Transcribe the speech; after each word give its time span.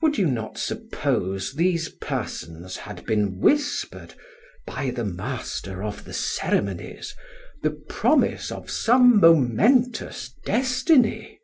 Would 0.00 0.18
you 0.18 0.26
not 0.26 0.58
suppose 0.58 1.52
these 1.52 1.88
persons 1.88 2.78
had 2.78 3.06
been 3.06 3.38
whispered, 3.38 4.14
by 4.66 4.90
the 4.90 5.04
Master 5.04 5.84
of 5.84 6.04
the 6.04 6.12
Ceremonies, 6.12 7.14
the 7.62 7.70
promise 7.70 8.50
of 8.50 8.68
some 8.72 9.20
momentous 9.20 10.34
destiny? 10.44 11.38